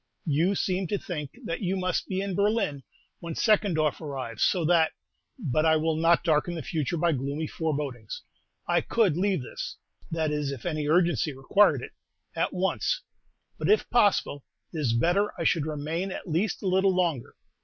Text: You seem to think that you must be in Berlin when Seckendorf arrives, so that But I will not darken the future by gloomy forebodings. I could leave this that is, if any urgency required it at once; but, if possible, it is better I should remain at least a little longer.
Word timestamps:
You 0.25 0.55
seem 0.55 0.87
to 0.87 0.97
think 0.97 1.37
that 1.45 1.61
you 1.61 1.77
must 1.77 2.07
be 2.07 2.21
in 2.21 2.33
Berlin 2.33 2.81
when 3.19 3.35
Seckendorf 3.35 4.01
arrives, 4.01 4.41
so 4.41 4.65
that 4.65 4.93
But 5.37 5.63
I 5.63 5.75
will 5.75 5.95
not 5.95 6.23
darken 6.23 6.55
the 6.55 6.63
future 6.63 6.97
by 6.97 7.11
gloomy 7.11 7.45
forebodings. 7.45 8.23
I 8.67 8.81
could 8.81 9.15
leave 9.15 9.43
this 9.43 9.77
that 10.09 10.31
is, 10.31 10.51
if 10.51 10.65
any 10.65 10.87
urgency 10.87 11.33
required 11.33 11.83
it 11.83 11.91
at 12.35 12.51
once; 12.51 13.03
but, 13.59 13.69
if 13.69 13.87
possible, 13.91 14.43
it 14.73 14.79
is 14.79 14.93
better 14.93 15.29
I 15.39 15.43
should 15.43 15.67
remain 15.67 16.09
at 16.09 16.27
least 16.27 16.63
a 16.63 16.67
little 16.67 16.95
longer. 16.95 17.35